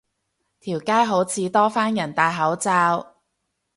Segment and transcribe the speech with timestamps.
[0.59, 3.17] 條街好似多返人戴口罩